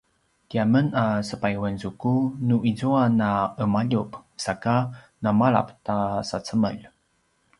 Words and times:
tiamen 0.49 0.87
a 1.03 1.05
sepayuanzuku 1.27 2.13
nu 2.47 2.57
izua 2.71 3.03
na’emaljup 3.19 4.09
saka 4.45 4.75
namalap 5.23 5.67
ta 5.85 5.97
sacemel 6.29 6.77